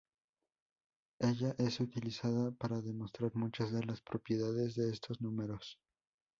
Ella 1.19 1.53
es 1.59 1.79
utilizada 1.79 2.49
para 2.49 2.81
demostrar 2.81 3.35
muchas 3.35 3.71
de 3.71 3.83
las 3.85 4.01
propiedades 4.01 4.73
de 4.73 4.89
estos 4.89 5.21
números. 5.21 5.77